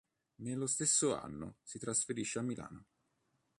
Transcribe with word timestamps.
Nello 0.37 0.65
stesso 0.65 1.15
anno 1.15 1.57
si 1.61 1.77
trasferisce 1.77 2.39
a 2.39 2.41
Milano. 2.41 2.85